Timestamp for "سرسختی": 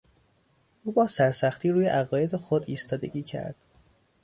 1.07-1.69